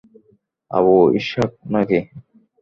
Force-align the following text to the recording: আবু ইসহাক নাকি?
আবু 0.71 0.95
ইসহাক 1.19 1.51
নাকি? 1.73 1.99